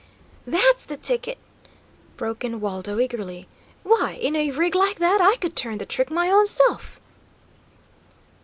[0.47, 1.37] "That's the ticket!"
[2.17, 3.47] broke in Waldo, eagerly.
[3.83, 6.99] "Why, in a rig like that, I could turn the trick my own self!"